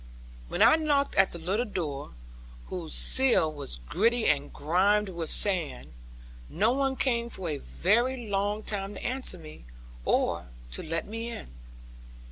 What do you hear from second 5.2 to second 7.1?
sand, no one